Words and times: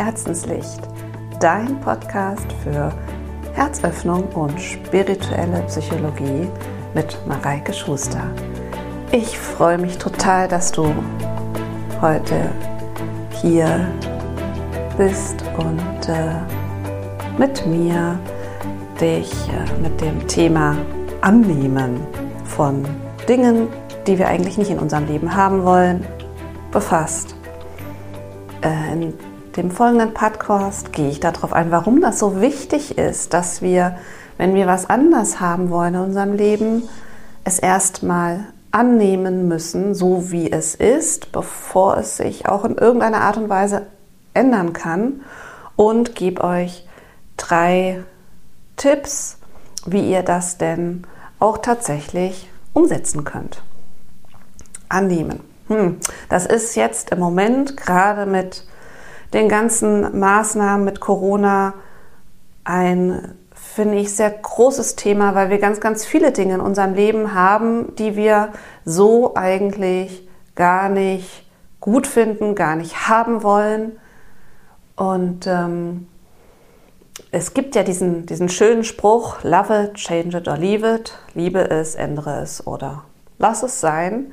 Herzenslicht, 0.00 0.80
dein 1.40 1.78
Podcast 1.80 2.46
für 2.64 2.90
Herzöffnung 3.52 4.24
und 4.28 4.58
spirituelle 4.58 5.62
Psychologie 5.66 6.48
mit 6.94 7.18
Mareike 7.28 7.74
Schuster. 7.74 8.22
Ich 9.12 9.38
freue 9.38 9.76
mich 9.76 9.98
total, 9.98 10.48
dass 10.48 10.72
du 10.72 10.86
heute 12.00 12.50
hier 13.42 13.86
bist 14.96 15.44
und 15.58 16.08
äh, 16.08 16.32
mit 17.36 17.66
mir 17.66 18.18
dich 18.98 19.30
äh, 19.50 19.82
mit 19.82 20.00
dem 20.00 20.26
Thema 20.26 20.78
Annehmen 21.20 22.00
von 22.46 22.86
Dingen, 23.28 23.68
die 24.06 24.18
wir 24.18 24.28
eigentlich 24.28 24.56
nicht 24.56 24.70
in 24.70 24.78
unserem 24.78 25.06
Leben 25.06 25.36
haben 25.36 25.62
wollen, 25.62 26.06
befasst. 26.72 27.34
Äh, 28.62 28.92
in 28.94 29.29
dem 29.56 29.70
folgenden 29.70 30.14
Podcast 30.14 30.92
gehe 30.92 31.08
ich 31.08 31.20
darauf 31.20 31.52
ein, 31.52 31.70
warum 31.70 32.00
das 32.00 32.18
so 32.18 32.40
wichtig 32.40 32.98
ist, 32.98 33.34
dass 33.34 33.62
wir, 33.62 33.96
wenn 34.38 34.54
wir 34.54 34.66
was 34.66 34.88
anders 34.88 35.40
haben 35.40 35.70
wollen 35.70 35.94
in 35.94 36.00
unserem 36.00 36.34
Leben, 36.34 36.88
es 37.44 37.58
erstmal 37.58 38.46
annehmen 38.70 39.48
müssen, 39.48 39.94
so 39.94 40.30
wie 40.30 40.52
es 40.52 40.74
ist, 40.74 41.32
bevor 41.32 41.96
es 41.96 42.16
sich 42.16 42.48
auch 42.48 42.64
in 42.64 42.76
irgendeiner 42.76 43.22
Art 43.22 43.36
und 43.36 43.48
Weise 43.48 43.86
ändern 44.34 44.72
kann. 44.72 45.22
Und 45.76 46.14
gebe 46.14 46.44
euch 46.44 46.86
drei 47.36 48.04
Tipps, 48.76 49.38
wie 49.86 50.10
ihr 50.10 50.22
das 50.22 50.58
denn 50.58 51.06
auch 51.38 51.58
tatsächlich 51.58 52.48
umsetzen 52.72 53.24
könnt. 53.24 53.62
Annehmen. 54.88 55.40
Hm, 55.68 55.98
das 56.28 56.46
ist 56.46 56.74
jetzt 56.76 57.10
im 57.10 57.18
Moment 57.18 57.76
gerade 57.76 58.26
mit 58.26 58.64
den 59.32 59.48
ganzen 59.48 60.18
Maßnahmen 60.18 60.84
mit 60.84 61.00
Corona 61.00 61.74
ein, 62.64 63.34
finde 63.54 63.98
ich, 63.98 64.14
sehr 64.14 64.30
großes 64.30 64.96
Thema, 64.96 65.34
weil 65.34 65.50
wir 65.50 65.58
ganz, 65.58 65.80
ganz 65.80 66.04
viele 66.04 66.32
Dinge 66.32 66.54
in 66.54 66.60
unserem 66.60 66.94
Leben 66.94 67.34
haben, 67.34 67.94
die 67.96 68.16
wir 68.16 68.50
so 68.84 69.34
eigentlich 69.34 70.28
gar 70.54 70.88
nicht 70.88 71.46
gut 71.80 72.06
finden, 72.06 72.54
gar 72.54 72.76
nicht 72.76 73.08
haben 73.08 73.42
wollen. 73.42 73.92
Und 74.96 75.46
ähm, 75.46 76.06
es 77.32 77.54
gibt 77.54 77.74
ja 77.74 77.82
diesen, 77.82 78.26
diesen 78.26 78.48
schönen 78.48 78.84
Spruch, 78.84 79.42
love 79.44 79.84
it, 79.84 79.94
change 79.94 80.36
it 80.36 80.48
or 80.48 80.56
leave 80.56 80.86
it, 80.86 81.18
liebe 81.34 81.70
es, 81.70 81.94
ändere 81.94 82.40
es 82.42 82.66
oder 82.66 83.04
lass 83.38 83.62
es 83.62 83.80
sein. 83.80 84.32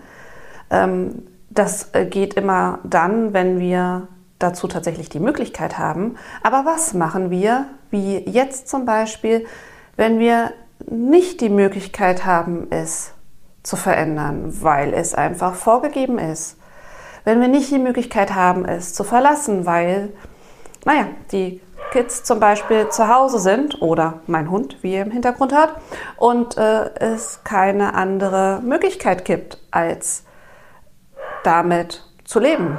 Ähm, 0.70 1.24
das 1.50 1.90
äh, 1.94 2.06
geht 2.06 2.34
immer 2.34 2.80
dann, 2.84 3.34
wenn 3.34 3.60
wir 3.60 4.08
dazu 4.40 4.68
tatsächlich 4.68 5.10
die 5.10 5.20
Möglichkeit 5.20 5.78
haben. 5.78 6.18
Aber 6.44 6.66
was 6.66 6.94
machen 6.94 7.30
wir, 7.30 7.66
wie 7.90 8.18
jetzt 8.30 8.68
zum 8.68 8.86
Beispiel, 8.86 9.46
wenn 9.96 10.20
wir 10.20 10.52
nicht 10.86 11.42
die 11.42 11.50
Möglichkeit 11.50 12.26
haben, 12.26 12.68
es 12.70 13.14
zu 13.64 13.76
verändern, 13.76 14.54
weil 14.62 14.94
es 14.94 15.16
einfach 15.16 15.56
vorgegeben 15.56 16.20
ist? 16.20 16.58
Wenn 17.24 17.42
wir 17.42 17.48
nicht 17.48 17.72
die 17.72 17.80
Möglichkeit 17.80 18.36
haben, 18.36 18.66
es 18.66 18.94
zu 18.94 19.04
verlassen, 19.04 19.66
weil, 19.66 20.14
naja, 20.86 21.08
die 21.32 21.62
Kids 21.92 22.24
zum 22.24 22.40
Beispiel 22.40 22.90
zu 22.90 23.08
Hause 23.08 23.40
sind 23.40 23.82
oder 23.82 24.22
mein 24.28 24.50
Hund, 24.50 24.78
wie 24.82 24.94
ihr 24.94 25.02
im 25.02 25.12
Hintergrund 25.12 25.54
hört, 25.54 25.74
und 26.18 26.58
äh, 26.58 26.90
es 26.96 27.42
keine 27.44 27.96
andere 27.96 28.62
Möglichkeit 28.64 29.26
gibt, 29.26 29.58
als 29.72 30.24
damit 31.44 32.04
zu 32.24 32.40
leben. 32.40 32.78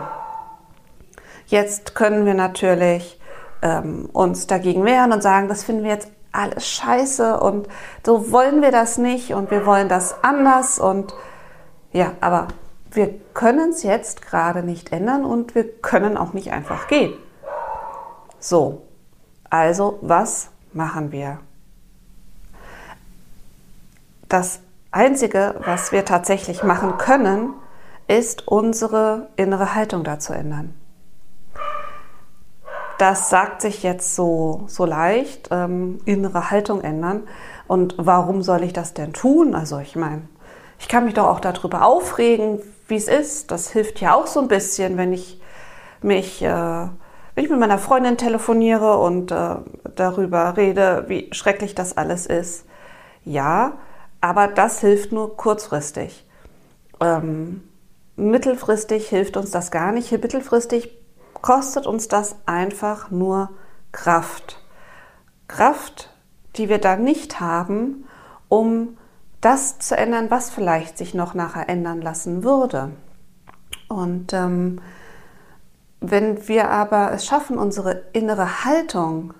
Jetzt 1.49 1.95
können 1.95 2.27
wir 2.27 2.35
natürlich 2.35 3.19
ähm, 3.63 4.11
uns 4.13 4.47
dagegen 4.47 4.85
wehren 4.85 5.13
und 5.13 5.23
sagen, 5.23 5.49
das 5.49 5.65
finden 5.65 5.83
wir 5.83 5.91
jetzt 5.91 6.11
alles 6.31 6.69
scheiße 6.69 7.41
und 7.41 7.69
so 8.05 8.31
wollen 8.31 8.61
wir 8.61 8.71
das 8.71 8.99
nicht 8.99 9.33
und 9.33 9.51
wir 9.51 9.65
wollen 9.65 9.89
das 9.89 10.23
anders 10.23 10.79
und 10.79 11.15
ja, 11.91 12.13
aber 12.21 12.49
wir 12.91 13.15
können 13.33 13.71
es 13.71 13.83
jetzt 13.83 14.21
gerade 14.21 14.63
nicht 14.63 14.93
ändern 14.93 15.25
und 15.25 15.55
wir 15.55 15.65
können 15.81 16.19
auch 16.19 16.35
nicht 16.35 16.53
einfach 16.53 16.87
gehen. 16.87 17.15
So, 18.39 18.83
also 19.49 19.99
was 20.03 20.51
machen 20.75 21.13
wir? 21.13 21.39
Das 24.29 24.61
Einzige, 24.91 25.55
was 25.65 25.93
wir 25.93 26.05
tatsächlich 26.05 26.63
machen 26.63 26.99
können, 26.99 27.55
ist 28.07 28.47
unsere 28.47 29.31
innere 29.37 29.75
Haltung 29.75 30.05
dazu 30.05 30.35
ändern. 30.35 30.75
Das 32.99 33.31
sagt 33.31 33.63
sich 33.63 33.85
jetzt 33.85 34.17
so, 34.17 34.65
so 34.67 34.85
leicht, 34.85 35.49
ähm, 35.53 36.01
innere 36.05 36.51
Haltung 36.51 36.83
ändern. 36.83 37.23
Und 37.69 37.95
warum 37.97 38.43
soll 38.43 38.65
ich 38.65 38.73
das 38.73 38.93
denn 38.93 39.13
tun? 39.13 39.55
Also 39.55 39.79
ich 39.79 39.95
meine, 39.95 40.23
ich 40.81 40.89
kann 40.89 41.05
mich 41.05 41.15
doch 41.15 41.27
auch 41.27 41.41
darüber 41.41 41.85
aufregen, 41.85 42.61
wie 42.89 42.97
es 42.97 43.07
ist. 43.07 43.51
Das 43.53 43.71
hilft 43.71 44.01
ja 44.01 44.15
auch 44.15 44.27
so 44.27 44.41
ein 44.41 44.49
bisschen, 44.49 44.97
wenn 44.97 45.13
ich 45.13 45.41
mich, 46.03 46.43
äh, 46.43 46.49
wenn 46.49 47.45
ich 47.45 47.51
mit 47.51 47.61
meiner 47.61 47.79
Freundin 47.79 48.17
telefoniere 48.17 48.99
und 48.99 49.31
äh, 49.31 49.57
darüber 49.95 50.57
rede, 50.57 51.05
wie 51.07 51.29
schrecklich 51.33 51.77
das 51.77 51.97
alles 51.97 52.27
ist. 52.27 52.65
Ja, 53.25 53.75
aber 54.21 54.49
das 54.49 54.81
hilft 54.81 55.13
nur 55.13 55.37
kurzfristig. 55.37 56.27
Ähm, 57.01 57.63
mittelfristig 58.17 59.09
hilft 59.09 59.37
uns 59.37 59.53
das 59.53 59.71
gar 59.71 59.93
nicht. 59.93 60.11
Mittelfristig 60.11 60.98
kostet 61.43 61.87
uns 61.87 62.09
das 62.09 62.37
einfach 62.47 63.11
nur 63.11 63.51
Kraft. 63.93 64.63
Kraft, 65.49 66.11
die 66.57 66.69
wir 66.69 66.79
dann 66.79 67.05
nicht 67.05 67.41
haben, 67.41 68.05
um 68.49 68.97
das 69.41 69.79
zu 69.79 69.97
ändern, 69.97 70.31
was 70.31 70.51
vielleicht 70.51 70.99
sich 70.99 71.15
noch 71.15 71.35
nachher 71.35 71.69
ändern 71.69 72.03
lassen 72.03 72.43
würde. 72.43 72.91
Und 73.89 74.33
ähm, 74.33 74.81
wenn 76.01 76.47
wir 76.49 76.71
aber 76.71 77.13
es 77.13 77.27
schaffen, 77.27 77.59
unsere 77.59 78.05
innere 78.13 78.65
Haltung 78.65 79.35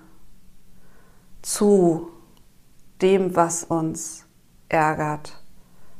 zu 1.41 2.09
dem, 3.01 3.35
was 3.35 3.63
uns 3.63 4.25
ärgert, 4.67 5.41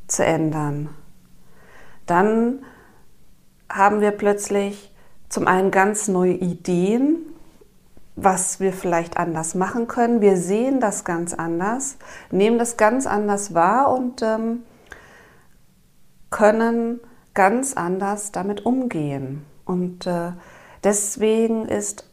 zu 0.07 0.25
ändern, 0.25 0.89
dann 2.05 2.63
haben 3.69 4.01
wir 4.01 4.11
plötzlich 4.11 4.93
zum 5.29 5.47
einen 5.47 5.71
ganz 5.71 6.07
neue 6.07 6.33
Ideen, 6.33 7.17
was 8.15 8.59
wir 8.59 8.73
vielleicht 8.73 9.17
anders 9.17 9.55
machen 9.55 9.87
können. 9.87 10.21
Wir 10.21 10.35
sehen 10.35 10.81
das 10.81 11.05
ganz 11.05 11.33
anders, 11.33 11.97
nehmen 12.31 12.59
das 12.59 12.75
ganz 12.75 13.07
anders 13.07 13.53
wahr 13.53 13.91
und 13.93 14.21
ähm, 14.21 14.63
können 16.29 16.99
ganz 17.33 17.73
anders 17.75 18.31
damit 18.31 18.65
umgehen. 18.65 19.45
Und 19.65 20.05
äh, 20.05 20.31
deswegen 20.83 21.65
ist 21.65 22.09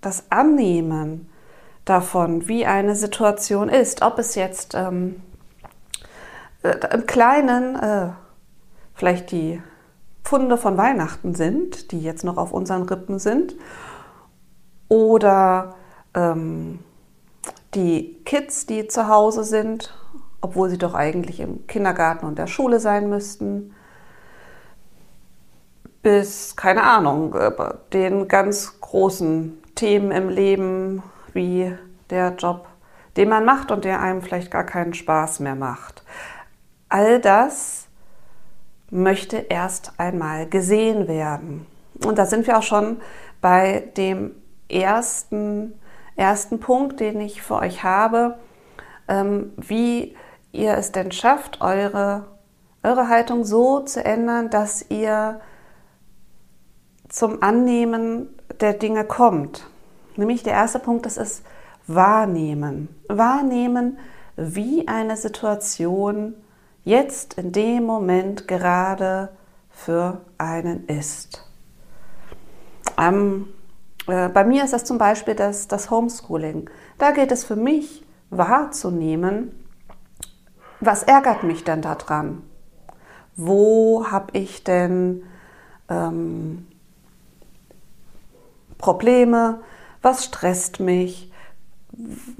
das 0.00 0.24
Annehmen 0.30 1.28
davon, 1.84 2.48
wie 2.48 2.66
eine 2.66 2.94
Situation 2.94 3.68
ist, 3.68 4.02
ob 4.02 4.18
es 4.18 4.34
jetzt 4.34 4.74
ähm, 4.74 5.22
äh, 6.62 6.76
im 6.92 7.06
Kleinen 7.06 7.76
äh, 7.76 8.08
vielleicht 8.94 9.32
die 9.32 9.60
Funde 10.24 10.56
von 10.56 10.76
Weihnachten 10.76 11.34
sind, 11.34 11.92
die 11.92 12.00
jetzt 12.00 12.24
noch 12.24 12.36
auf 12.36 12.52
unseren 12.52 12.82
Rippen 12.82 13.18
sind, 13.18 13.56
oder 14.88 15.74
ähm, 16.14 16.80
die 17.74 18.22
Kids, 18.24 18.66
die 18.66 18.86
zu 18.86 19.08
Hause 19.08 19.44
sind, 19.44 19.94
obwohl 20.40 20.68
sie 20.68 20.78
doch 20.78 20.94
eigentlich 20.94 21.40
im 21.40 21.66
Kindergarten 21.66 22.26
und 22.26 22.38
der 22.38 22.46
Schule 22.46 22.80
sein 22.80 23.08
müssten, 23.08 23.74
bis, 26.02 26.56
keine 26.56 26.82
Ahnung, 26.82 27.34
äh, 27.34 27.50
den 27.92 28.28
ganz 28.28 28.80
großen 28.80 29.62
Themen 29.74 30.10
im 30.10 30.28
Leben, 30.28 31.02
wie 31.32 31.72
der 32.10 32.34
Job, 32.34 32.68
den 33.16 33.28
man 33.28 33.44
macht 33.44 33.70
und 33.70 33.84
der 33.84 34.00
einem 34.00 34.20
vielleicht 34.20 34.50
gar 34.50 34.64
keinen 34.64 34.94
Spaß 34.94 35.40
mehr 35.40 35.54
macht. 35.54 36.02
All 36.88 37.20
das 37.20 37.81
möchte 38.92 39.38
erst 39.38 39.92
einmal 39.98 40.46
gesehen 40.46 41.08
werden. 41.08 41.66
Und 42.04 42.18
da 42.18 42.26
sind 42.26 42.46
wir 42.46 42.58
auch 42.58 42.62
schon 42.62 43.00
bei 43.40 43.90
dem 43.96 44.32
ersten, 44.68 45.72
ersten 46.14 46.60
Punkt, 46.60 47.00
den 47.00 47.20
ich 47.20 47.42
für 47.42 47.56
euch 47.56 47.82
habe, 47.82 48.38
ähm, 49.08 49.52
wie 49.56 50.14
ihr 50.52 50.76
es 50.76 50.92
denn 50.92 51.10
schafft, 51.10 51.62
eure, 51.62 52.26
eure 52.82 53.08
Haltung 53.08 53.44
so 53.44 53.80
zu 53.80 54.04
ändern, 54.04 54.50
dass 54.50 54.84
ihr 54.90 55.40
zum 57.08 57.42
Annehmen 57.42 58.28
der 58.60 58.74
Dinge 58.74 59.04
kommt. 59.04 59.66
Nämlich 60.16 60.42
der 60.42 60.52
erste 60.52 60.78
Punkt, 60.78 61.06
das 61.06 61.16
ist 61.16 61.42
wahrnehmen. 61.86 62.88
Wahrnehmen, 63.08 63.98
wie 64.36 64.86
eine 64.86 65.16
Situation 65.16 66.34
jetzt 66.84 67.34
in 67.34 67.52
dem 67.52 67.84
Moment 67.84 68.48
gerade 68.48 69.30
für 69.70 70.20
einen 70.38 70.86
ist. 70.86 71.46
Ähm, 72.98 73.48
äh, 74.06 74.28
bei 74.28 74.44
mir 74.44 74.64
ist 74.64 74.72
das 74.72 74.84
zum 74.84 74.98
Beispiel 74.98 75.34
das, 75.34 75.68
das 75.68 75.90
Homeschooling. 75.90 76.68
Da 76.98 77.10
geht 77.12 77.32
es 77.32 77.44
für 77.44 77.56
mich 77.56 78.04
wahrzunehmen, 78.30 79.52
was 80.80 81.04
ärgert 81.04 81.44
mich 81.44 81.62
denn 81.64 81.80
daran? 81.80 82.42
Wo 83.36 84.06
habe 84.10 84.36
ich 84.36 84.64
denn 84.64 85.22
ähm, 85.88 86.66
Probleme? 88.78 89.60
Was 90.02 90.24
stresst 90.24 90.80
mich? 90.80 91.32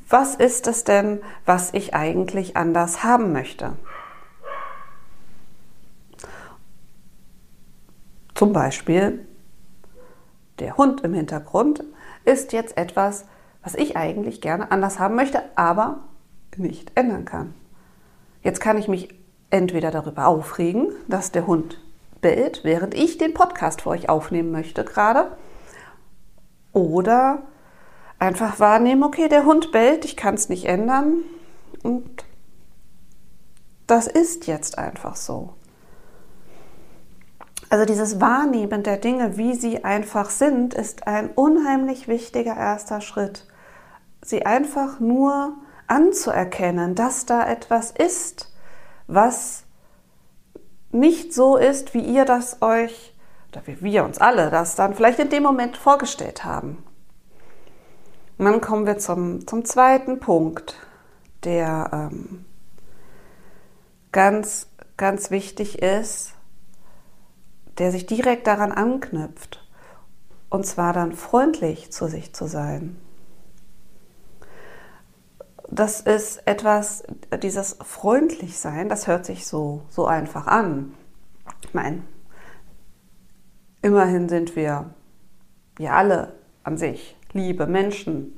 Was 0.09 0.35
ist 0.35 0.67
es 0.67 0.83
denn, 0.83 1.21
was 1.47 1.73
ich 1.73 1.94
eigentlich 1.94 2.56
anders 2.56 3.05
haben 3.05 3.33
möchte? 3.33 3.75
Zum 8.43 8.53
Beispiel 8.53 9.25
der 10.59 10.77
Hund 10.77 11.03
im 11.03 11.15
Hintergrund 11.15 11.85
ist 12.25 12.53
jetzt 12.53 12.77
etwas, 12.77 13.25
was 13.62 13.77
ich 13.77 13.97
eigentlich 13.97 14.41
gerne 14.41 14.73
anders 14.73 14.99
haben 14.99 15.15
möchte, 15.15 15.44
aber 15.55 16.00
nicht 16.56 16.91
ändern 16.97 17.25
kann. 17.25 17.55
Jetzt 18.43 18.59
kann 18.59 18.79
ich 18.79 18.89
mich 18.89 19.15
entweder 19.50 19.93
darüber 19.93 20.27
aufregen, 20.27 20.89
dass 21.06 21.31
der 21.31 21.47
Hund 21.47 21.81
bellt, 22.21 22.65
während 22.65 22.94
ich 22.94 23.17
den 23.17 23.33
Podcast 23.33 23.83
für 23.83 23.91
euch 23.91 24.09
aufnehmen 24.09 24.50
möchte 24.50 24.85
gerade, 24.85 25.37
oder 26.73 27.44
einfach 28.19 28.59
wahrnehmen, 28.59 29.05
okay, 29.05 29.29
der 29.29 29.44
Hund 29.44 29.71
bellt, 29.71 30.05
ich 30.05 30.17
kann 30.17 30.35
es 30.35 30.49
nicht 30.49 30.65
ändern 30.65 31.19
und 31.85 32.25
das 33.87 34.09
ist 34.09 34.49
jetzt 34.49 34.79
einfach 34.79 35.15
so. 35.15 35.55
Also 37.72 37.86
dieses 37.86 38.20
Wahrnehmen 38.20 38.82
der 38.82 38.98
Dinge, 38.98 39.38
wie 39.38 39.54
sie 39.54 39.82
einfach 39.82 40.28
sind, 40.28 40.74
ist 40.74 41.06
ein 41.06 41.30
unheimlich 41.30 42.06
wichtiger 42.06 42.54
erster 42.54 43.00
Schritt. 43.00 43.46
Sie 44.20 44.44
einfach 44.44 45.00
nur 45.00 45.54
anzuerkennen, 45.86 46.94
dass 46.94 47.24
da 47.24 47.48
etwas 47.48 47.90
ist, 47.90 48.52
was 49.06 49.64
nicht 50.90 51.32
so 51.32 51.56
ist, 51.56 51.94
wie 51.94 52.02
ihr 52.02 52.26
das 52.26 52.60
euch, 52.60 53.14
oder 53.50 53.62
wie 53.66 53.80
wir 53.80 54.04
uns 54.04 54.19
alle 54.19 54.50
das 54.50 54.74
dann 54.74 54.92
vielleicht 54.92 55.20
in 55.20 55.30
dem 55.30 55.42
Moment 55.42 55.78
vorgestellt 55.78 56.44
haben. 56.44 56.84
Und 58.36 58.44
dann 58.44 58.60
kommen 58.60 58.84
wir 58.84 58.98
zum, 58.98 59.46
zum 59.46 59.64
zweiten 59.64 60.20
Punkt, 60.20 60.76
der 61.44 62.10
ähm, 62.12 62.44
ganz, 64.12 64.69
ganz 64.98 65.30
wichtig 65.30 65.80
ist, 65.80 66.34
der 67.78 67.90
sich 67.90 68.06
direkt 68.06 68.46
daran 68.46 68.72
anknüpft. 68.72 69.66
Und 70.50 70.66
zwar 70.66 70.92
dann 70.92 71.12
freundlich 71.12 71.92
zu 71.92 72.06
sich 72.08 72.34
zu 72.34 72.46
sein. 72.46 72.96
Das 75.70 76.02
ist 76.02 76.46
etwas, 76.46 77.02
dieses 77.42 77.78
freundlich 77.82 78.58
sein, 78.58 78.90
das 78.90 79.06
hört 79.06 79.24
sich 79.24 79.46
so, 79.46 79.82
so 79.88 80.06
einfach 80.06 80.46
an. 80.46 80.92
Ich 81.64 81.72
meine, 81.72 82.02
immerhin 83.80 84.28
sind 84.28 84.54
wir 84.54 84.90
ja 85.78 85.92
alle 85.92 86.34
an 86.62 86.76
sich 86.76 87.16
liebe 87.32 87.66
Menschen 87.66 88.36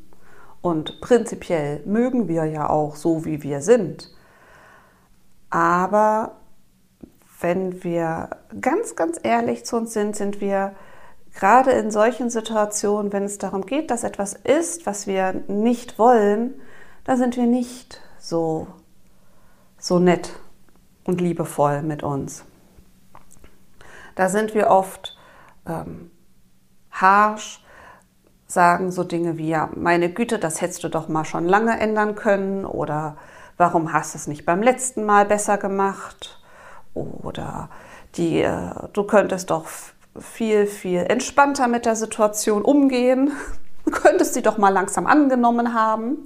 und 0.60 1.00
prinzipiell 1.00 1.82
mögen 1.84 2.28
wir 2.28 2.44
ja 2.44 2.70
auch 2.70 2.96
so, 2.96 3.24
wie 3.24 3.42
wir 3.42 3.60
sind. 3.60 4.10
Aber 5.50 6.36
wenn 7.40 7.82
wir 7.84 8.30
ganz, 8.60 8.96
ganz 8.96 9.18
ehrlich 9.22 9.64
zu 9.64 9.76
uns 9.76 9.92
sind, 9.92 10.16
sind 10.16 10.40
wir 10.40 10.74
gerade 11.34 11.72
in 11.72 11.90
solchen 11.90 12.30
Situationen, 12.30 13.12
wenn 13.12 13.24
es 13.24 13.38
darum 13.38 13.66
geht, 13.66 13.90
dass 13.90 14.04
etwas 14.04 14.34
ist, 14.34 14.86
was 14.86 15.06
wir 15.06 15.32
nicht 15.48 15.98
wollen, 15.98 16.54
da 17.04 17.16
sind 17.16 17.36
wir 17.36 17.46
nicht 17.46 18.00
so, 18.18 18.66
so 19.78 19.98
nett 19.98 20.32
und 21.04 21.20
liebevoll 21.20 21.82
mit 21.82 22.02
uns. 22.02 22.44
Da 24.14 24.28
sind 24.28 24.54
wir 24.54 24.68
oft 24.68 25.16
ähm, 25.66 26.10
harsh, 26.90 27.64
sagen 28.46 28.92
so 28.92 29.02
Dinge 29.02 29.36
wie, 29.36 29.48
ja, 29.48 29.70
meine 29.74 30.12
Güte, 30.12 30.38
das 30.38 30.60
hättest 30.60 30.84
du 30.84 30.88
doch 30.88 31.08
mal 31.08 31.24
schon 31.24 31.44
lange 31.44 31.78
ändern 31.78 32.14
können 32.14 32.64
oder 32.64 33.16
warum 33.56 33.92
hast 33.92 34.14
du 34.14 34.18
es 34.18 34.26
nicht 34.28 34.46
beim 34.46 34.62
letzten 34.62 35.04
Mal 35.04 35.26
besser 35.26 35.58
gemacht 35.58 36.43
oder 36.94 37.68
die, 38.16 38.42
äh, 38.42 38.70
du 38.92 39.04
könntest 39.04 39.50
doch 39.50 39.66
viel, 40.18 40.66
viel 40.66 41.00
entspannter 41.00 41.68
mit 41.68 41.86
der 41.86 41.96
Situation 41.96 42.62
umgehen. 42.62 43.32
Du 43.84 43.90
könntest 43.90 44.32
sie 44.32 44.40
doch 44.40 44.56
mal 44.56 44.70
langsam 44.70 45.06
angenommen 45.06 45.74
haben. 45.74 46.16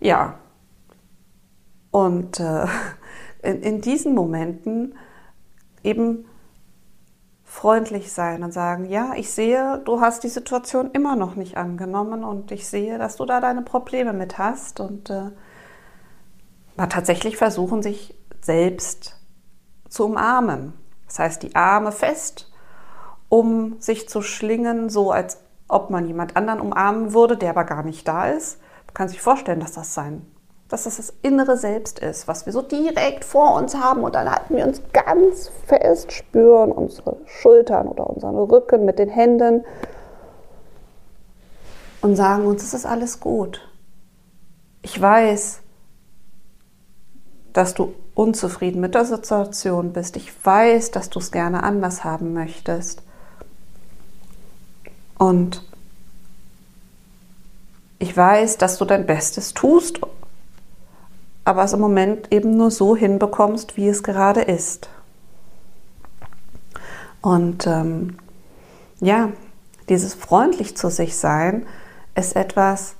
Ja. 0.00 0.38
Und 1.90 2.40
äh, 2.40 2.66
in, 3.42 3.60
in 3.60 3.80
diesen 3.82 4.14
Momenten 4.14 4.94
eben 5.82 6.24
freundlich 7.44 8.10
sein 8.10 8.42
und 8.42 8.52
sagen, 8.52 8.86
ja, 8.86 9.12
ich 9.16 9.30
sehe, 9.30 9.82
du 9.84 10.00
hast 10.00 10.24
die 10.24 10.28
Situation 10.28 10.90
immer 10.92 11.14
noch 11.14 11.36
nicht 11.36 11.56
angenommen 11.56 12.24
und 12.24 12.50
ich 12.50 12.66
sehe, 12.66 12.98
dass 12.98 13.16
du 13.16 13.26
da 13.26 13.40
deine 13.40 13.62
Probleme 13.62 14.12
mit 14.12 14.38
hast 14.38 14.80
und 14.80 15.10
äh, 15.10 15.30
mal 16.76 16.86
tatsächlich 16.86 17.36
versuchen, 17.36 17.82
sich 17.82 18.16
selbst 18.40 19.20
zu 19.94 20.06
umarmen. 20.06 20.72
Das 21.06 21.20
heißt, 21.20 21.42
die 21.42 21.54
Arme 21.54 21.92
fest, 21.92 22.50
um 23.28 23.80
sich 23.80 24.08
zu 24.08 24.22
schlingen, 24.22 24.90
so 24.90 25.12
als 25.12 25.38
ob 25.68 25.90
man 25.90 26.06
jemand 26.06 26.36
anderen 26.36 26.60
umarmen 26.60 27.14
würde, 27.14 27.36
der 27.36 27.50
aber 27.50 27.64
gar 27.64 27.84
nicht 27.84 28.06
da 28.06 28.28
ist. 28.28 28.58
Man 28.86 28.94
kann 28.94 29.08
sich 29.08 29.22
vorstellen, 29.22 29.60
dass 29.60 29.72
das 29.72 29.94
sein, 29.94 30.26
dass 30.68 30.84
das 30.84 30.96
das 30.96 31.14
innere 31.22 31.56
Selbst 31.56 32.00
ist, 32.00 32.26
was 32.26 32.44
wir 32.44 32.52
so 32.52 32.60
direkt 32.60 33.24
vor 33.24 33.54
uns 33.54 33.76
haben 33.76 34.02
und 34.02 34.14
dann 34.16 34.30
halten 34.30 34.56
wir 34.56 34.66
uns 34.66 34.82
ganz 34.92 35.50
fest, 35.66 36.12
spüren 36.12 36.72
unsere 36.72 37.16
Schultern 37.26 37.86
oder 37.86 38.08
unseren 38.08 38.36
Rücken 38.36 38.84
mit 38.84 38.98
den 38.98 39.08
Händen 39.08 39.64
und 42.02 42.16
sagen 42.16 42.46
uns, 42.46 42.62
es 42.62 42.74
ist 42.74 42.86
alles 42.86 43.20
gut. 43.20 43.60
Ich 44.82 45.00
weiß, 45.00 45.60
dass 47.54 47.72
du 47.72 47.94
unzufrieden 48.14 48.80
mit 48.80 48.94
der 48.94 49.06
Situation 49.06 49.92
bist. 49.94 50.16
Ich 50.16 50.32
weiß, 50.44 50.90
dass 50.90 51.08
du 51.08 51.20
es 51.20 51.30
gerne 51.30 51.62
anders 51.62 52.04
haben 52.04 52.34
möchtest. 52.34 53.02
Und 55.16 55.64
ich 57.98 58.14
weiß, 58.14 58.58
dass 58.58 58.76
du 58.76 58.84
dein 58.84 59.06
Bestes 59.06 59.54
tust, 59.54 60.00
aber 61.44 61.64
es 61.64 61.72
im 61.72 61.80
Moment 61.80 62.32
eben 62.32 62.56
nur 62.56 62.70
so 62.70 62.96
hinbekommst, 62.96 63.76
wie 63.76 63.88
es 63.88 64.02
gerade 64.02 64.42
ist. 64.42 64.90
Und 67.22 67.66
ähm, 67.66 68.18
ja, 69.00 69.30
dieses 69.88 70.14
freundlich 70.14 70.76
zu 70.76 70.90
sich 70.90 71.16
sein 71.16 71.66
ist 72.16 72.34
etwas, 72.34 72.96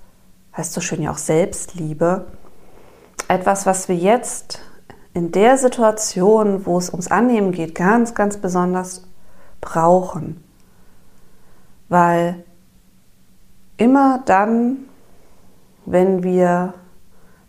heißt 0.56 0.72
so 0.72 0.80
schön 0.80 1.02
ja 1.02 1.10
auch 1.10 1.18
Selbstliebe, 1.18 2.26
etwas, 3.34 3.66
was 3.66 3.88
wir 3.88 3.96
jetzt 3.96 4.60
in 5.12 5.32
der 5.32 5.58
Situation, 5.58 6.66
wo 6.66 6.78
es 6.78 6.90
ums 6.90 7.08
Annehmen 7.08 7.52
geht, 7.52 7.74
ganz, 7.74 8.14
ganz 8.14 8.36
besonders 8.36 9.06
brauchen. 9.60 10.42
Weil 11.88 12.44
immer 13.76 14.22
dann, 14.26 14.84
wenn 15.84 16.22
wir 16.22 16.74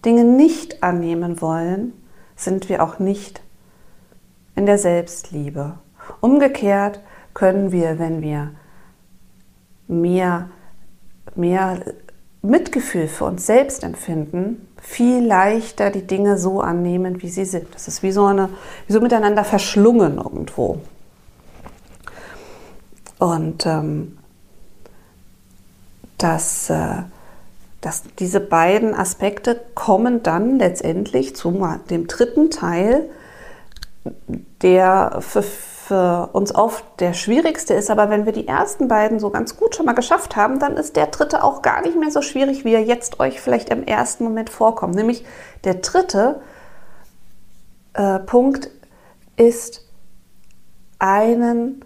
Dinge 0.03 0.23
nicht 0.23 0.83
annehmen 0.83 1.41
wollen, 1.41 1.93
sind 2.35 2.69
wir 2.69 2.83
auch 2.83 2.99
nicht 2.99 3.41
in 4.55 4.65
der 4.65 4.77
Selbstliebe. 4.77 5.79
Umgekehrt 6.21 6.99
können 7.33 7.71
wir, 7.71 7.99
wenn 7.99 8.21
wir 8.21 8.51
mehr, 9.87 10.49
mehr 11.35 11.79
Mitgefühl 12.41 13.07
für 13.07 13.25
uns 13.25 13.45
selbst 13.45 13.83
empfinden, 13.83 14.64
viel 14.81 15.25
leichter 15.25 15.89
die 15.89 16.05
Dinge 16.05 16.37
so 16.37 16.61
annehmen, 16.61 17.21
wie 17.21 17.29
sie 17.29 17.45
sind. 17.45 17.73
Das 17.73 17.87
ist 17.87 18.03
wie 18.03 18.11
so, 18.11 18.25
eine, 18.25 18.49
wie 18.87 18.93
so 18.93 19.01
miteinander 19.01 19.43
verschlungen 19.43 20.17
irgendwo. 20.17 20.81
Und 23.17 23.65
ähm, 23.65 24.17
dass, 26.17 26.69
äh, 26.69 27.03
dass 27.81 28.03
diese 28.19 28.39
beiden 28.39 28.93
Aspekte 28.93 29.59
kommen 29.73 30.23
dann 30.23 30.59
letztendlich 30.59 31.35
zu 31.35 31.51
dem 31.89 32.07
dritten 32.07 32.51
Teil, 32.51 33.09
der 34.61 35.17
für 35.21 35.43
für 35.87 36.29
uns 36.33 36.55
oft 36.55 36.83
der 36.99 37.13
schwierigste 37.13 37.75
ist. 37.75 37.91
Aber 37.91 38.09
wenn 38.09 38.25
wir 38.25 38.33
die 38.33 38.47
ersten 38.47 38.87
beiden 38.87 39.19
so 39.19 39.29
ganz 39.29 39.55
gut 39.55 39.75
schon 39.75 39.85
mal 39.85 39.93
geschafft 39.93 40.35
haben, 40.35 40.59
dann 40.59 40.77
ist 40.77 40.95
der 40.95 41.07
dritte 41.07 41.43
auch 41.43 41.61
gar 41.61 41.81
nicht 41.81 41.95
mehr 41.95 42.09
so 42.09 42.23
schwierig, 42.23 42.65
wie 42.65 42.73
er 42.73 42.83
jetzt 42.83 43.19
euch 43.19 43.39
vielleicht 43.39 43.69
im 43.69 43.83
ersten 43.83 44.23
Moment 44.23 44.49
vorkommt. 44.49 44.95
Nämlich 44.95 45.25
der 45.63 45.75
dritte 45.75 46.41
äh, 47.93 48.17
Punkt 48.17 48.71
ist 49.37 49.85
einen, 50.97 51.85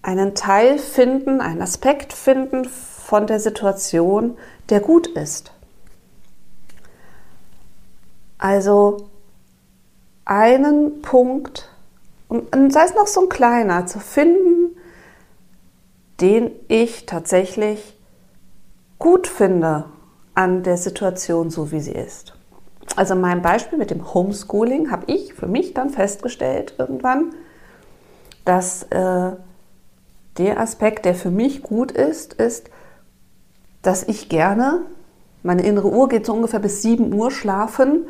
einen 0.00 0.34
Teil 0.34 0.78
finden, 0.78 1.42
einen 1.42 1.60
Aspekt 1.60 2.14
finden 2.14 2.64
von 2.64 3.26
der 3.26 3.40
Situation, 3.40 4.38
der 4.70 4.80
gut 4.80 5.06
ist. 5.06 5.52
Also 8.38 9.08
einen 10.24 11.02
Punkt, 11.02 11.68
und 12.28 12.72
sei 12.72 12.84
es 12.84 12.94
noch 12.94 13.06
so 13.06 13.22
ein 13.22 13.28
kleiner, 13.28 13.86
zu 13.86 14.00
finden, 14.00 14.76
den 16.20 16.50
ich 16.68 17.06
tatsächlich 17.06 17.96
gut 18.98 19.26
finde 19.26 19.84
an 20.34 20.62
der 20.62 20.76
Situation, 20.76 21.50
so 21.50 21.70
wie 21.70 21.80
sie 21.80 21.92
ist. 21.92 22.34
Also 22.94 23.14
mein 23.14 23.42
Beispiel 23.42 23.78
mit 23.78 23.90
dem 23.90 24.14
Homeschooling 24.14 24.90
habe 24.90 25.04
ich 25.12 25.34
für 25.34 25.46
mich 25.46 25.74
dann 25.74 25.90
festgestellt 25.90 26.74
irgendwann, 26.78 27.34
dass 28.44 28.84
äh, 28.84 29.32
der 30.38 30.60
Aspekt, 30.60 31.04
der 31.04 31.14
für 31.14 31.30
mich 31.30 31.62
gut 31.62 31.92
ist, 31.92 32.34
ist, 32.34 32.70
dass 33.82 34.02
ich 34.04 34.28
gerne, 34.28 34.82
meine 35.42 35.62
innere 35.62 35.90
Uhr 35.90 36.08
geht 36.08 36.26
so 36.26 36.32
ungefähr 36.32 36.60
bis 36.60 36.82
7 36.82 37.12
Uhr 37.12 37.30
schlafen 37.30 38.08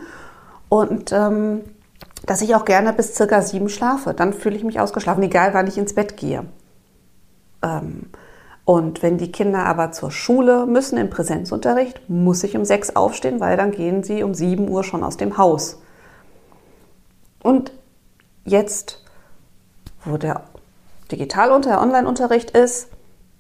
und 0.69 1.13
ähm, 1.13 1.63
dass 2.25 2.43
ich 2.43 2.55
auch 2.55 2.65
gerne 2.65 2.93
bis 2.93 3.15
circa 3.15 3.43
7 3.43 3.69
schlafe. 3.69 4.15
Dann 4.15 4.33
fühle 4.33 4.57
ich 4.57 4.65
mich 4.65 4.81
ausgeschlafen, 4.81 5.23
egal 5.23 5.55
wann 5.55 5.67
ich 5.67 5.79
ins 5.79 5.95
Bett 5.95 6.17
gehe. 6.17 6.45
Ähm, 7.63 8.11
und 8.65 9.03
wenn 9.03 9.19
die 9.19 9.31
Kinder 9.31 9.65
aber 9.65 9.93
zur 9.93 10.11
Schule 10.11 10.67
müssen 10.67 10.99
im 10.99 11.11
Präsenzunterricht, 11.11 12.09
muss 12.09 12.43
ich 12.43 12.57
um 12.57 12.65
6 12.65 12.97
aufstehen, 12.97 13.39
weil 13.39 13.57
dann 13.57 13.71
gehen 13.71 14.03
sie 14.03 14.23
um 14.23 14.35
7 14.35 14.69
Uhr 14.69 14.83
schon 14.83 15.05
aus 15.05 15.17
dem 15.17 15.39
Haus. 15.39 15.81
Und 17.43 17.71
jetzt, 18.45 19.05
wo 20.05 20.17
der 20.17 20.43
Digitalunter, 21.13 21.71
der 21.71 21.81
Online-Unterricht 21.81 22.51
ist, 22.51 22.89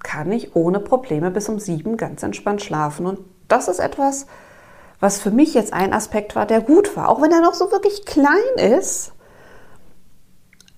kann 0.00 0.30
ich 0.30 0.54
ohne 0.54 0.78
Probleme 0.78 1.32
bis 1.32 1.48
um 1.48 1.58
sieben 1.58 1.96
ganz 1.96 2.22
entspannt 2.22 2.62
schlafen. 2.62 3.06
Und 3.06 3.18
das 3.48 3.66
ist 3.66 3.80
etwas, 3.80 4.26
was 5.00 5.18
für 5.18 5.30
mich 5.30 5.54
jetzt 5.54 5.72
ein 5.72 5.92
Aspekt 5.92 6.36
war, 6.36 6.46
der 6.46 6.60
gut 6.60 6.96
war. 6.96 7.08
Auch 7.08 7.20
wenn 7.20 7.32
er 7.32 7.40
noch 7.40 7.54
so 7.54 7.70
wirklich 7.70 8.04
klein 8.06 8.36
ist, 8.56 9.12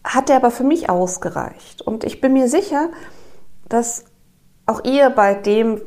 hat 0.05 0.31
er 0.31 0.37
aber 0.37 0.51
für 0.51 0.65
mich 0.65 0.91
ausgereicht. 0.91 1.83
Und 1.83 2.05
ich 2.05 2.21
bin 2.21 2.33
mir 2.33 2.49
sicher, 2.49 2.89
dass 3.69 4.05
auch 4.67 4.85
ihr 4.85 5.11
bei 5.11 5.35
dem 5.35 5.81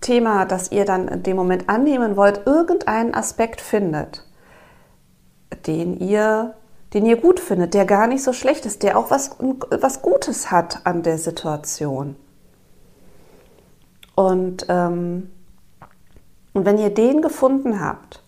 Thema, 0.00 0.44
das 0.44 0.72
ihr 0.72 0.84
dann 0.84 1.08
in 1.08 1.22
dem 1.22 1.36
Moment 1.36 1.68
annehmen 1.68 2.16
wollt, 2.16 2.46
irgendeinen 2.46 3.14
Aspekt 3.14 3.60
findet, 3.60 4.26
den 5.66 5.98
ihr 5.98 6.54
den 6.92 7.06
ihr 7.06 7.16
gut 7.16 7.40
findet, 7.40 7.74
der 7.74 7.86
gar 7.86 8.06
nicht 8.06 8.22
so 8.22 8.32
schlecht 8.32 8.66
ist, 8.66 8.82
der 8.82 8.98
auch 8.98 9.10
was, 9.10 9.36
was 9.70 10.02
Gutes 10.02 10.50
hat 10.50 10.84
an 10.84 11.02
der 11.02 11.18
Situation. 11.18 12.16
Und, 14.14 14.66
ähm, 14.68 15.30
und 16.52 16.66
wenn 16.66 16.78
ihr 16.78 16.92
den 16.92 17.22
gefunden 17.22 17.80
habt, 17.80 18.22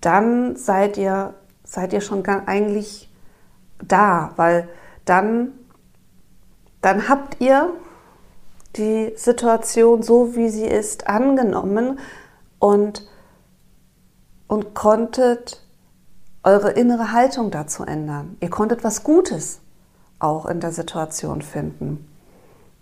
dann 0.00 0.56
seid 0.56 0.96
ihr, 0.96 1.34
seid 1.64 1.92
ihr 1.92 2.00
schon 2.00 2.24
eigentlich 2.26 3.10
da, 3.82 4.32
weil 4.36 4.68
dann, 5.04 5.52
dann 6.80 7.08
habt 7.08 7.40
ihr 7.40 7.72
die 8.76 9.12
Situation 9.16 10.02
so, 10.02 10.36
wie 10.36 10.48
sie 10.48 10.66
ist, 10.66 11.08
angenommen 11.08 11.98
und, 12.58 13.08
und 14.46 14.74
konntet 14.74 15.62
eure 16.42 16.70
innere 16.70 17.12
Haltung 17.12 17.50
dazu 17.50 17.84
ändern. 17.84 18.36
Ihr 18.40 18.50
konntet 18.50 18.84
was 18.84 19.02
Gutes 19.02 19.60
auch 20.20 20.46
in 20.46 20.60
der 20.60 20.72
Situation 20.72 21.42
finden. 21.42 22.06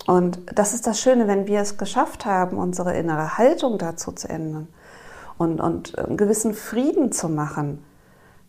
Und 0.06 0.38
das 0.54 0.72
ist 0.72 0.86
das 0.86 1.00
Schöne, 1.00 1.26
wenn 1.26 1.46
wir 1.46 1.60
es 1.60 1.78
geschafft 1.78 2.26
haben, 2.26 2.58
unsere 2.58 2.96
innere 2.96 3.38
Haltung 3.38 3.76
dazu 3.76 4.12
zu 4.12 4.28
ändern 4.28 4.68
und, 5.36 5.60
und 5.60 5.98
einen 5.98 6.16
gewissen 6.16 6.54
Frieden 6.54 7.10
zu 7.10 7.28
machen 7.28 7.84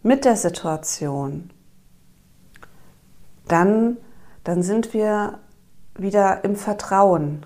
mit 0.04 0.24
der 0.24 0.36
Situation, 0.36 1.50
dann, 3.48 3.98
dann 4.44 4.62
sind 4.62 4.94
wir 4.94 5.40
wieder 5.96 6.44
im 6.44 6.56
Vertrauen. 6.56 7.46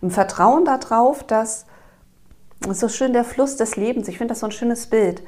Im 0.00 0.10
Vertrauen 0.10 0.64
darauf, 0.64 1.24
dass, 1.24 1.66
das 2.60 2.80
so 2.80 2.88
schön 2.88 3.12
der 3.12 3.24
Fluss 3.24 3.56
des 3.56 3.76
Lebens, 3.76 4.08
ich 4.08 4.18
finde 4.18 4.32
das 4.32 4.40
so 4.40 4.46
ein 4.46 4.52
schönes 4.52 4.86
Bild, 4.86 5.22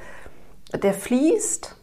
der 0.73 0.95
fließt 0.95 1.77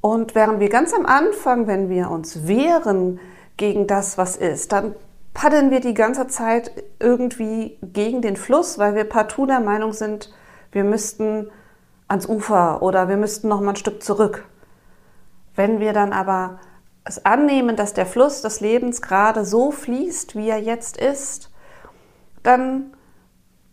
und 0.00 0.34
während 0.34 0.58
wir 0.58 0.68
ganz 0.68 0.92
am 0.92 1.06
Anfang, 1.06 1.66
wenn 1.66 1.88
wir 1.88 2.10
uns 2.10 2.46
wehren 2.46 3.20
gegen 3.56 3.86
das, 3.86 4.18
was 4.18 4.36
ist, 4.36 4.72
dann 4.72 4.94
paddeln 5.34 5.70
wir 5.70 5.80
die 5.80 5.94
ganze 5.94 6.28
Zeit 6.28 6.84
irgendwie 7.00 7.78
gegen 7.82 8.22
den 8.22 8.36
Fluss, 8.36 8.78
weil 8.78 8.94
wir 8.94 9.04
partout 9.04 9.46
der 9.46 9.60
Meinung 9.60 9.92
sind, 9.92 10.32
wir 10.72 10.84
müssten 10.84 11.50
ans 12.08 12.26
Ufer 12.26 12.82
oder 12.82 13.08
wir 13.08 13.16
müssten 13.16 13.48
noch 13.48 13.60
mal 13.60 13.70
ein 13.70 13.76
Stück 13.76 14.02
zurück. 14.02 14.46
Wenn 15.54 15.80
wir 15.80 15.92
dann 15.92 16.12
aber 16.12 16.60
es 17.04 17.24
annehmen, 17.24 17.76
dass 17.76 17.92
der 17.92 18.06
Fluss 18.06 18.42
des 18.42 18.60
Lebens 18.60 19.02
gerade 19.02 19.44
so 19.44 19.70
fließt, 19.70 20.36
wie 20.36 20.48
er 20.48 20.60
jetzt 20.60 20.96
ist, 20.96 21.50
dann 22.42 22.94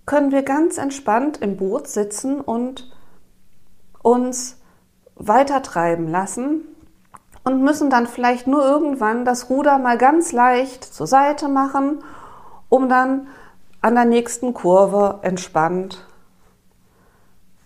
können 0.05 0.31
wir 0.31 0.43
ganz 0.43 0.77
entspannt 0.77 1.37
im 1.37 1.57
Boot 1.57 1.87
sitzen 1.87 2.41
und 2.41 2.91
uns 4.01 4.59
weitertreiben 5.15 6.07
lassen 6.07 6.67
und 7.43 7.63
müssen 7.63 7.89
dann 7.89 8.07
vielleicht 8.07 8.47
nur 8.47 8.63
irgendwann 8.63 9.25
das 9.25 9.49
Ruder 9.49 9.77
mal 9.77 9.97
ganz 9.97 10.31
leicht 10.31 10.83
zur 10.83 11.07
Seite 11.07 11.47
machen, 11.47 12.03
um 12.69 12.89
dann 12.89 13.27
an 13.81 13.95
der 13.95 14.05
nächsten 14.05 14.53
Kurve 14.53 15.19
entspannt 15.23 16.05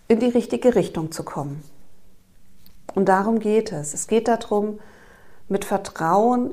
in 0.08 0.20
die 0.20 0.28
richtige 0.28 0.74
Richtung 0.74 1.12
zu 1.12 1.24
kommen. 1.24 1.62
Und 2.94 3.08
darum 3.08 3.38
geht 3.38 3.72
es. 3.72 3.92
Es 3.92 4.06
geht 4.06 4.28
darum, 4.28 4.78
mit 5.48 5.64
Vertrauen 5.64 6.52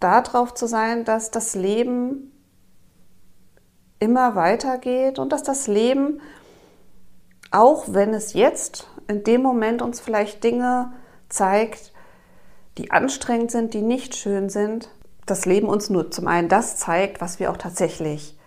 darauf 0.00 0.54
zu 0.54 0.66
sein, 0.66 1.04
dass 1.04 1.30
das 1.30 1.54
Leben 1.54 2.32
immer 3.98 4.34
weitergeht 4.34 5.18
und 5.18 5.32
dass 5.32 5.42
das 5.42 5.66
Leben 5.66 6.20
auch 7.50 7.84
wenn 7.88 8.12
es 8.12 8.32
jetzt 8.32 8.88
in 9.08 9.24
dem 9.24 9.42
Moment 9.42 9.82
uns 9.82 10.00
vielleicht 10.00 10.42
Dinge 10.44 10.92
zeigt, 11.28 11.92
die 12.78 12.90
anstrengend 12.90 13.50
sind, 13.50 13.74
die 13.74 13.82
nicht 13.82 14.14
schön 14.14 14.48
sind, 14.48 14.90
das 15.24 15.44
Leben 15.44 15.68
uns 15.68 15.90
nur 15.90 16.10
zum 16.10 16.28
einen 16.28 16.48
das 16.48 16.76
zeigt, 16.76 17.20
was 17.20 17.40
wir 17.40 17.50
auch 17.50 17.56
tatsächlich 17.56 18.38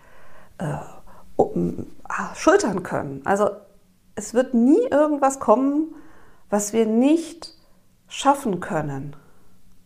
äh, 0.58 0.76
um, 1.36 1.86
ah, 2.04 2.34
schultern 2.34 2.82
können. 2.82 3.22
Also 3.24 3.50
es 4.14 4.34
wird 4.34 4.54
nie 4.54 4.82
irgendwas 4.90 5.40
kommen, 5.40 5.94
was 6.48 6.72
wir 6.72 6.86
nicht 6.86 7.54
schaffen 8.08 8.60
können. 8.60 9.14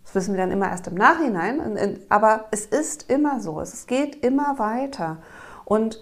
Das 0.05 0.15
wissen 0.15 0.35
wir 0.35 0.41
dann 0.41 0.51
immer 0.51 0.71
erst 0.71 0.87
im 0.87 0.95
Nachhinein, 0.95 2.01
aber 2.09 2.47
es 2.51 2.67
ist 2.67 3.11
immer 3.11 3.41
so, 3.41 3.61
es 3.61 3.87
geht 3.87 4.25
immer 4.25 4.59
weiter. 4.59 5.19
Und 5.65 6.01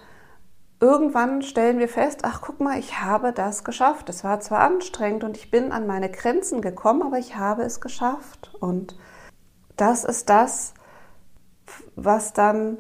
irgendwann 0.83 1.43
stellen 1.43 1.79
wir 1.79 1.89
fest, 1.89 2.21
ach 2.25 2.41
guck 2.43 2.61
mal, 2.61 2.77
ich 2.77 3.01
habe 3.01 3.33
das 3.33 3.63
geschafft. 3.63 4.09
Es 4.09 4.25
war 4.25 4.41
zwar 4.41 4.61
anstrengend 4.61 5.23
und 5.23 5.37
ich 5.37 5.51
bin 5.51 5.71
an 5.71 5.87
meine 5.87 6.11
Grenzen 6.11 6.61
gekommen, 6.61 7.03
aber 7.03 7.19
ich 7.19 7.37
habe 7.37 7.63
es 7.63 7.81
geschafft. 7.81 8.53
Und 8.59 8.97
das 9.77 10.03
ist 10.03 10.29
das, 10.29 10.75
was 11.95 12.33
dann 12.33 12.79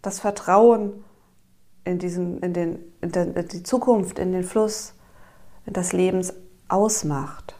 das 0.00 0.20
Vertrauen 0.20 1.04
in, 1.82 1.98
diesen, 1.98 2.38
in, 2.38 2.52
den, 2.52 2.78
in, 3.00 3.10
den, 3.10 3.34
in 3.34 3.48
die 3.48 3.64
Zukunft, 3.64 4.20
in 4.20 4.30
den 4.30 4.44
Fluss 4.44 4.94
des 5.66 5.92
Lebens 5.92 6.34
ausmacht. 6.68 7.56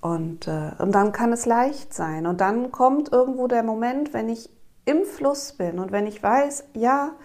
Und, 0.00 0.46
äh, 0.46 0.70
und 0.78 0.92
dann 0.92 1.10
kann 1.10 1.32
es 1.32 1.44
leicht 1.44 1.92
sein. 1.92 2.28
Und 2.28 2.40
dann 2.40 2.70
kommt 2.70 3.10
irgendwo 3.10 3.48
der 3.48 3.64
Moment, 3.64 4.14
wenn 4.14 4.28
ich 4.28 4.48
im 4.84 5.04
Fluss 5.04 5.54
bin 5.54 5.80
und 5.80 5.90
wenn 5.90 6.06
ich 6.06 6.22
weiß, 6.22 6.68
ja, 6.74 7.16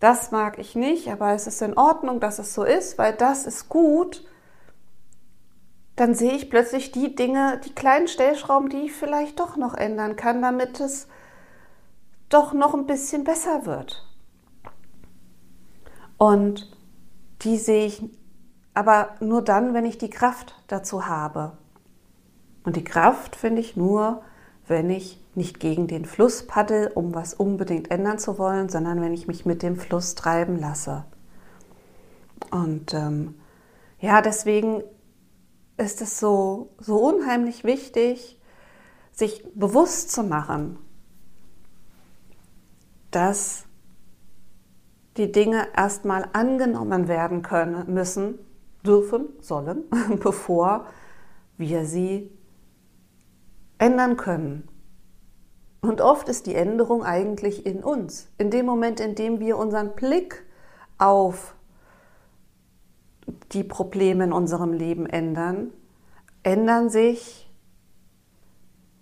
das 0.00 0.30
mag 0.30 0.58
ich 0.58 0.74
nicht, 0.74 1.08
aber 1.08 1.32
es 1.34 1.46
ist 1.46 1.62
in 1.62 1.76
Ordnung, 1.76 2.20
dass 2.20 2.38
es 2.38 2.54
so 2.54 2.64
ist, 2.64 2.98
weil 2.98 3.12
das 3.12 3.46
ist 3.46 3.68
gut, 3.68 4.24
dann 5.94 6.14
sehe 6.14 6.32
ich 6.32 6.48
plötzlich 6.48 6.92
die 6.92 7.14
Dinge, 7.14 7.60
die 7.64 7.74
kleinen 7.74 8.08
Stellschrauben, 8.08 8.70
die 8.70 8.86
ich 8.86 8.92
vielleicht 8.94 9.38
doch 9.38 9.56
noch 9.56 9.74
ändern 9.74 10.16
kann, 10.16 10.40
damit 10.40 10.80
es 10.80 11.06
doch 12.30 12.54
noch 12.54 12.72
ein 12.72 12.86
bisschen 12.86 13.24
besser 13.24 13.66
wird. 13.66 14.06
Und 16.16 16.74
die 17.42 17.58
sehe 17.58 17.86
ich 17.86 18.02
aber 18.72 19.16
nur 19.20 19.42
dann, 19.42 19.74
wenn 19.74 19.84
ich 19.84 19.98
die 19.98 20.10
Kraft 20.10 20.54
dazu 20.68 21.06
habe. 21.06 21.58
Und 22.64 22.76
die 22.76 22.84
Kraft 22.84 23.36
finde 23.36 23.60
ich 23.60 23.76
nur, 23.76 24.22
wenn 24.66 24.88
ich 24.88 25.19
nicht 25.34 25.60
gegen 25.60 25.86
den 25.86 26.04
Fluss 26.04 26.46
paddel, 26.46 26.90
um 26.94 27.14
was 27.14 27.34
unbedingt 27.34 27.90
ändern 27.90 28.18
zu 28.18 28.38
wollen, 28.38 28.68
sondern 28.68 29.00
wenn 29.00 29.12
ich 29.12 29.26
mich 29.26 29.46
mit 29.46 29.62
dem 29.62 29.76
Fluss 29.76 30.14
treiben 30.14 30.58
lasse. 30.58 31.04
Und 32.50 32.94
ähm, 32.94 33.34
ja, 34.00 34.22
deswegen 34.22 34.82
ist 35.76 36.02
es 36.02 36.18
so, 36.18 36.70
so 36.78 36.96
unheimlich 36.96 37.64
wichtig, 37.64 38.40
sich 39.12 39.44
bewusst 39.54 40.10
zu 40.10 40.22
machen, 40.22 40.78
dass 43.10 43.64
die 45.16 45.32
Dinge 45.32 45.68
erstmal 45.76 46.28
angenommen 46.32 47.08
werden 47.08 47.42
können, 47.42 47.92
müssen, 47.92 48.38
dürfen, 48.84 49.28
sollen, 49.40 49.84
bevor 50.22 50.86
wir 51.58 51.84
sie 51.84 52.30
ändern 53.78 54.16
können. 54.16 54.69
Und 55.80 56.00
oft 56.00 56.28
ist 56.28 56.46
die 56.46 56.54
Änderung 56.54 57.04
eigentlich 57.04 57.64
in 57.64 57.82
uns. 57.82 58.28
In 58.36 58.50
dem 58.50 58.66
Moment, 58.66 59.00
in 59.00 59.14
dem 59.14 59.40
wir 59.40 59.56
unseren 59.56 59.94
Blick 59.94 60.44
auf 60.98 61.54
die 63.52 63.64
Probleme 63.64 64.24
in 64.24 64.32
unserem 64.32 64.72
Leben 64.72 65.06
ändern, 65.06 65.72
ändern 66.42 66.90
sich 66.90 67.50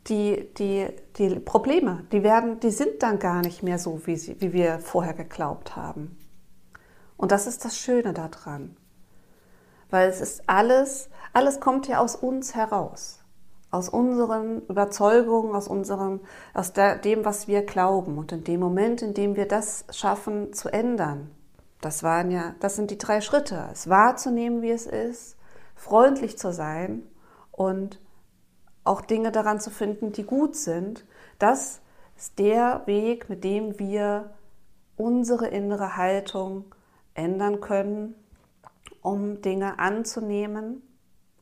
die, 0.06 0.48
die, 0.54 0.88
die 1.16 1.40
Probleme. 1.40 2.04
Die, 2.12 2.22
werden, 2.22 2.60
die 2.60 2.70
sind 2.70 3.02
dann 3.02 3.18
gar 3.18 3.42
nicht 3.42 3.62
mehr 3.62 3.78
so, 3.78 4.06
wie, 4.06 4.16
sie, 4.16 4.40
wie 4.40 4.52
wir 4.52 4.78
vorher 4.78 5.14
geglaubt 5.14 5.74
haben. 5.74 6.16
Und 7.16 7.32
das 7.32 7.48
ist 7.48 7.64
das 7.64 7.76
Schöne 7.76 8.12
daran. 8.12 8.76
Weil 9.90 10.08
es 10.08 10.20
ist 10.20 10.42
alles, 10.46 11.10
alles 11.32 11.58
kommt 11.58 11.88
ja 11.88 11.98
aus 11.98 12.14
uns 12.14 12.54
heraus 12.54 13.17
aus 13.70 13.88
unseren 13.88 14.62
Überzeugungen, 14.66 15.54
aus 15.54 15.68
unserem, 15.68 16.20
aus 16.54 16.72
dem, 16.72 17.24
was 17.24 17.48
wir 17.48 17.62
glauben. 17.62 18.16
Und 18.18 18.32
in 18.32 18.44
dem 18.44 18.60
Moment, 18.60 19.02
in 19.02 19.14
dem 19.14 19.36
wir 19.36 19.46
das 19.46 19.84
schaffen 19.90 20.52
zu 20.52 20.68
ändern, 20.68 21.30
das 21.80 22.02
waren 22.02 22.30
ja, 22.30 22.54
das 22.60 22.76
sind 22.76 22.90
die 22.90 22.98
drei 22.98 23.20
Schritte. 23.20 23.68
Es 23.72 23.88
wahrzunehmen, 23.88 24.62
wie 24.62 24.70
es 24.70 24.86
ist, 24.86 25.36
freundlich 25.74 26.38
zu 26.38 26.52
sein 26.52 27.02
und 27.52 28.00
auch 28.84 29.00
Dinge 29.02 29.30
daran 29.30 29.60
zu 29.60 29.70
finden, 29.70 30.12
die 30.12 30.24
gut 30.24 30.56
sind. 30.56 31.04
Das 31.38 31.80
ist 32.16 32.38
der 32.38 32.82
Weg, 32.86 33.28
mit 33.28 33.44
dem 33.44 33.78
wir 33.78 34.30
unsere 34.96 35.46
innere 35.46 35.96
Haltung 35.96 36.64
ändern 37.14 37.60
können, 37.60 38.14
um 39.02 39.40
Dinge 39.42 39.78
anzunehmen 39.78 40.82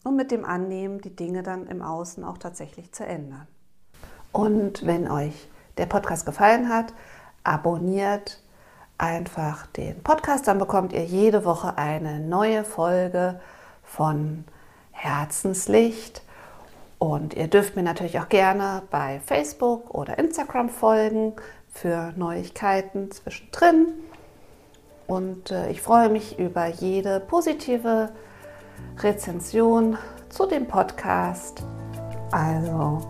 und 0.07 0.15
mit 0.15 0.31
dem 0.31 0.45
Annehmen 0.45 1.01
die 1.01 1.15
Dinge 1.15 1.43
dann 1.43 1.67
im 1.67 1.83
Außen 1.83 2.23
auch 2.23 2.39
tatsächlich 2.39 2.93
zu 2.93 3.05
ändern. 3.05 3.49
Und 4.31 4.87
wenn 4.87 5.11
euch 5.11 5.49
der 5.79 5.87
Podcast 5.87 6.25
gefallen 6.25 6.69
hat, 6.69 6.95
abonniert 7.43 8.41
einfach 8.99 9.67
den 9.67 10.01
Podcast, 10.05 10.47
dann 10.47 10.59
bekommt 10.59 10.93
ihr 10.93 11.05
jede 11.05 11.45
Woche 11.45 11.77
eine 11.77 12.21
neue 12.21 12.63
Folge 12.63 13.41
von 13.83 14.45
Herzenslicht. 14.93 16.23
Und 16.99 17.35
ihr 17.35 17.49
dürft 17.49 17.75
mir 17.75 17.83
natürlich 17.83 18.21
auch 18.21 18.29
gerne 18.29 18.83
bei 18.93 19.21
Facebook 19.27 19.93
oder 19.93 20.19
Instagram 20.21 20.69
folgen 20.69 21.35
für 21.73 22.13
Neuigkeiten 22.17 23.11
zwischendrin. 23.11 23.89
Und 25.09 25.51
äh, 25.51 25.69
ich 25.71 25.83
freue 25.83 26.09
mich 26.09 26.39
über 26.39 26.67
jede 26.67 27.19
positive 27.19 28.11
Rezension 28.99 29.97
zu 30.29 30.47
dem 30.47 30.67
Podcast. 30.67 31.63
Also, 32.33 33.01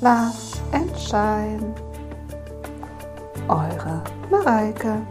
Love 0.00 0.32
and 0.72 0.98
Shine. 0.98 1.74
Eure 3.48 4.02
Mareike. 4.30 5.02